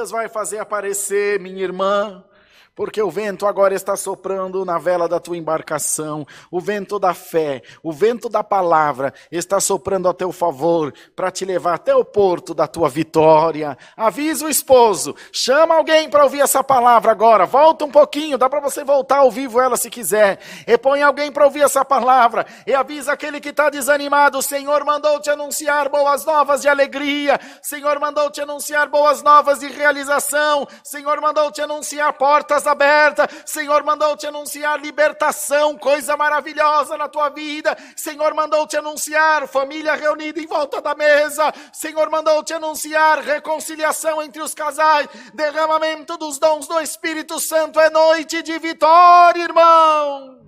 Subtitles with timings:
[0.00, 2.24] Deus vai fazer aparecer, minha irmã,
[2.74, 6.26] porque o vento agora está soprando na vela da tua embarcação.
[6.50, 11.44] O vento da fé, o vento da palavra está soprando a teu favor para te
[11.44, 13.76] levar até o porto da tua vitória.
[13.96, 17.44] Avisa o esposo, chama alguém para ouvir essa palavra agora.
[17.44, 20.38] Volta um pouquinho, dá para você voltar ao vivo ela se quiser.
[20.66, 24.38] E põe alguém para ouvir essa palavra e avisa aquele que está desanimado.
[24.38, 27.38] O Senhor mandou te anunciar boas novas de alegria.
[27.62, 30.62] O Senhor mandou te anunciar boas novas de realização.
[30.62, 33.26] O Senhor mandou te anunciar portas portas abertas.
[33.46, 37.76] Senhor mandou te anunciar libertação, coisa maravilhosa na tua vida.
[37.96, 41.52] Senhor mandou te anunciar família reunida em volta da mesa.
[41.72, 47.80] Senhor mandou te anunciar reconciliação entre os casais, derramamento dos dons do Espírito Santo.
[47.80, 50.38] É noite de vitória, irmão.